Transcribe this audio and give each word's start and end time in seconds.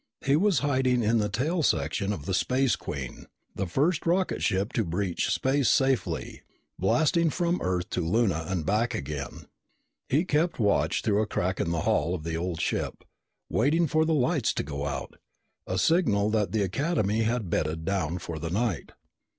He 0.25 0.35
was 0.35 0.57
hiding 0.65 1.03
in 1.03 1.19
the 1.19 1.29
tail 1.29 1.61
section 1.61 2.11
of 2.11 2.25
the 2.25 2.33
Space 2.33 2.75
Queen, 2.75 3.27
the 3.53 3.67
first 3.67 4.07
rocket 4.07 4.41
ship 4.41 4.73
to 4.73 4.83
breach 4.83 5.29
space 5.31 5.69
safely, 5.69 6.41
blasting 6.79 7.29
from 7.29 7.61
Earth 7.61 7.87
to 7.91 8.01
Luna 8.01 8.45
and 8.47 8.65
back 8.65 8.95
again. 8.95 9.45
He 10.09 10.21
had 10.21 10.27
kept 10.27 10.57
watch 10.59 11.03
through 11.03 11.21
a 11.21 11.27
crack 11.27 11.59
in 11.59 11.69
the 11.69 11.81
hull 11.81 12.15
of 12.15 12.23
the 12.23 12.35
old 12.35 12.59
ship, 12.59 13.03
waiting 13.47 13.85
for 13.85 14.03
the 14.03 14.15
lights 14.15 14.53
to 14.55 14.63
go 14.63 14.87
out, 14.87 15.17
a 15.67 15.77
signal 15.77 16.31
that 16.31 16.51
the 16.51 16.63
Academy 16.63 17.21
had 17.21 17.51
bedded 17.51 17.85
down 17.85 18.17
for 18.17 18.39
the 18.39 18.49
night. 18.49 18.93